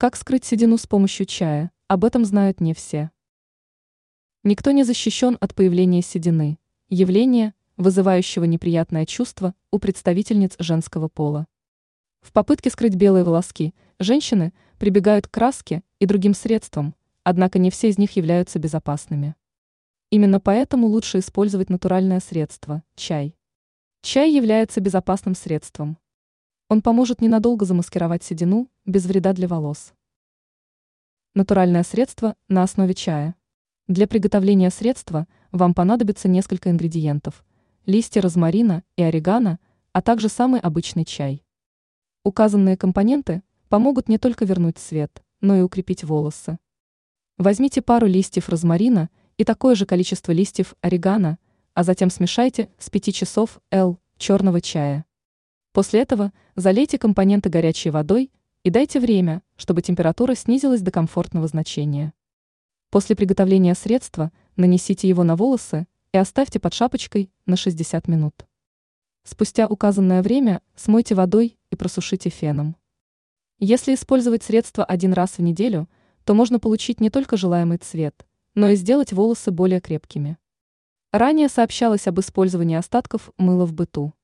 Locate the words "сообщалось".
81.48-82.08